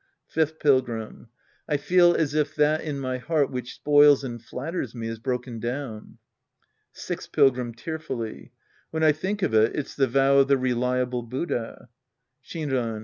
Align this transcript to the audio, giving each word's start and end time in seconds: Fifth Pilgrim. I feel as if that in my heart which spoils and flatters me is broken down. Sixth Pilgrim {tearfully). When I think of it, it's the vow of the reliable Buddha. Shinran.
Fifth 0.25 0.57
Pilgrim. 0.57 1.27
I 1.69 1.77
feel 1.77 2.15
as 2.15 2.33
if 2.33 2.55
that 2.55 2.81
in 2.81 2.99
my 2.99 3.19
heart 3.19 3.51
which 3.51 3.75
spoils 3.75 4.23
and 4.23 4.41
flatters 4.41 4.95
me 4.95 5.07
is 5.07 5.19
broken 5.19 5.59
down. 5.59 6.17
Sixth 6.91 7.31
Pilgrim 7.31 7.75
{tearfully). 7.75 8.51
When 8.89 9.03
I 9.03 9.11
think 9.11 9.43
of 9.43 9.53
it, 9.53 9.75
it's 9.75 9.93
the 9.93 10.07
vow 10.07 10.39
of 10.39 10.47
the 10.47 10.57
reliable 10.57 11.21
Buddha. 11.21 11.87
Shinran. 12.43 12.99